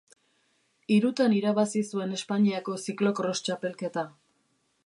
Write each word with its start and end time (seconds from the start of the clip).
Hirutan 0.95 1.35
irabazi 1.41 1.83
zuen 1.93 2.17
Espainiako 2.17 2.81
Ziklo-kros 2.87 3.47
Txapelketa. 3.49 4.09